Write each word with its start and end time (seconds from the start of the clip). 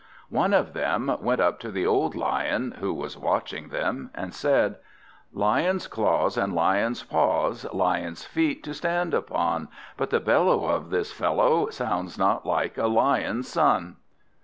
One 0.31 0.51
of 0.55 0.73
them 0.73 1.15
went 1.21 1.41
up 1.41 1.59
to 1.59 1.69
the 1.69 1.85
old 1.85 2.15
Lion, 2.15 2.77
who 2.79 2.91
was 2.91 3.15
watching 3.19 3.69
them, 3.69 4.09
and 4.15 4.33
said: 4.33 4.77
"Lion's 5.31 5.85
claws 5.85 6.37
and 6.37 6.53
lion's 6.53 7.03
paws 7.03 7.71
Lion's 7.71 8.25
feet 8.25 8.63
to 8.63 8.73
stand 8.73 9.13
upon; 9.13 9.67
But 9.97 10.09
the 10.09 10.19
bellow 10.19 10.65
of 10.65 10.89
this 10.89 11.11
fellow 11.11 11.69
Sounds 11.69 12.17
not 12.17 12.47
like 12.47 12.79
a 12.79 12.87
lion's 12.87 13.47
son!" 13.47 13.97